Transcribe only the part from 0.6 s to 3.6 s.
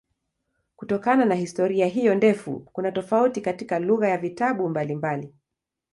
Kutokana na historia hiyo ndefu kuna tofauti